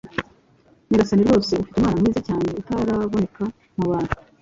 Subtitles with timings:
[0.87, 3.43] Nyagasani rwose ufite umwana mwiza cyane utaraboneka
[3.77, 4.13] mu bantu!"